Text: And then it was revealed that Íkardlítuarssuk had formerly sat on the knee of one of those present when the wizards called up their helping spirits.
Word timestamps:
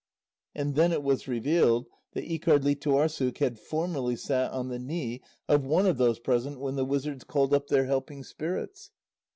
And 0.55 0.73
then 0.73 0.91
it 0.93 1.03
was 1.03 1.27
revealed 1.27 1.85
that 2.13 2.23
Íkardlítuarssuk 2.25 3.37
had 3.37 3.59
formerly 3.59 4.15
sat 4.15 4.51
on 4.51 4.69
the 4.69 4.79
knee 4.79 5.21
of 5.47 5.63
one 5.67 5.85
of 5.85 5.99
those 5.99 6.17
present 6.17 6.59
when 6.59 6.73
the 6.75 6.85
wizards 6.85 7.23
called 7.23 7.53
up 7.53 7.67
their 7.67 7.85
helping 7.85 8.23
spirits. 8.23 8.89